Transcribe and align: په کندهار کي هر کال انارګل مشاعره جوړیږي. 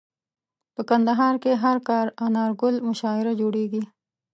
په 0.75 0.81
کندهار 0.89 1.35
کي 1.43 1.51
هر 1.63 1.77
کال 1.87 2.07
انارګل 2.25 2.75
مشاعره 2.87 3.33
جوړیږي. 3.41 3.83